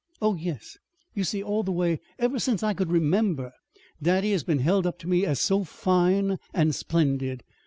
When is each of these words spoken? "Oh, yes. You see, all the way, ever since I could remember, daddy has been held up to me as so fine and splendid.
"Oh, 0.19 0.33
yes. 0.33 0.79
You 1.13 1.23
see, 1.23 1.43
all 1.43 1.61
the 1.61 1.71
way, 1.71 1.99
ever 2.17 2.39
since 2.39 2.63
I 2.63 2.73
could 2.73 2.89
remember, 2.91 3.51
daddy 4.01 4.31
has 4.31 4.43
been 4.43 4.57
held 4.57 4.87
up 4.87 4.97
to 5.01 5.07
me 5.07 5.27
as 5.27 5.39
so 5.39 5.63
fine 5.63 6.39
and 6.55 6.73
splendid. 6.73 7.43